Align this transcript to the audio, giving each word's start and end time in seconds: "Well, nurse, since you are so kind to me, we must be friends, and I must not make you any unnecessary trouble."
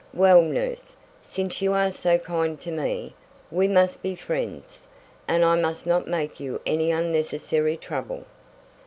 "Well, 0.15 0.41
nurse, 0.41 0.95
since 1.21 1.61
you 1.61 1.73
are 1.73 1.91
so 1.91 2.17
kind 2.17 2.59
to 2.61 2.71
me, 2.71 3.13
we 3.51 3.67
must 3.67 4.01
be 4.01 4.15
friends, 4.15 4.87
and 5.27 5.45
I 5.45 5.55
must 5.55 5.85
not 5.85 6.07
make 6.07 6.39
you 6.39 6.59
any 6.65 6.89
unnecessary 6.89 7.77
trouble." 7.77 8.25